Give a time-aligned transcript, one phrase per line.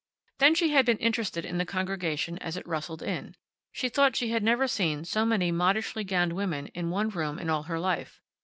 [0.39, 3.35] Then she had been interested in the congregation as it rustled in.
[3.71, 7.51] She thought she had never seen so many modishly gowned women in one room in
[7.51, 8.19] all her life.